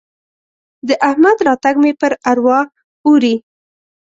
[0.87, 2.59] د احمد راتګ مې پر اروا
[3.05, 3.35] اوري.